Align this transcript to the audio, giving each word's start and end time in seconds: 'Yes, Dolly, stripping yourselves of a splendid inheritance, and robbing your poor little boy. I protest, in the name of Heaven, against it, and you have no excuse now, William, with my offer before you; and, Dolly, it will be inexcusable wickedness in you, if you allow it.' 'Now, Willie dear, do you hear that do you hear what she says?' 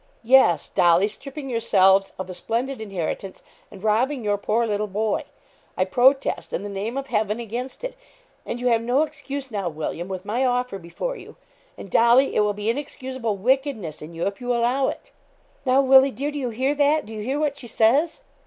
'Yes, 0.23 0.67
Dolly, 0.67 1.07
stripping 1.07 1.47
yourselves 1.47 2.11
of 2.17 2.27
a 2.27 2.33
splendid 2.33 2.81
inheritance, 2.81 3.43
and 3.69 3.83
robbing 3.83 4.23
your 4.23 4.35
poor 4.35 4.65
little 4.65 4.87
boy. 4.87 5.25
I 5.77 5.85
protest, 5.85 6.51
in 6.53 6.63
the 6.63 6.69
name 6.69 6.97
of 6.97 7.05
Heaven, 7.05 7.39
against 7.39 7.83
it, 7.83 7.95
and 8.43 8.59
you 8.59 8.65
have 8.69 8.81
no 8.81 9.03
excuse 9.03 9.51
now, 9.51 9.69
William, 9.69 10.07
with 10.07 10.25
my 10.25 10.43
offer 10.43 10.79
before 10.79 11.17
you; 11.17 11.35
and, 11.77 11.91
Dolly, 11.91 12.35
it 12.35 12.39
will 12.39 12.53
be 12.55 12.67
inexcusable 12.71 13.37
wickedness 13.37 14.01
in 14.01 14.15
you, 14.15 14.25
if 14.25 14.41
you 14.41 14.51
allow 14.55 14.87
it.' 14.87 15.11
'Now, 15.67 15.83
Willie 15.83 16.09
dear, 16.09 16.31
do 16.31 16.39
you 16.39 16.49
hear 16.49 16.73
that 16.73 17.05
do 17.05 17.13
you 17.13 17.21
hear 17.21 17.39
what 17.39 17.55
she 17.57 17.67
says?' 17.67 18.21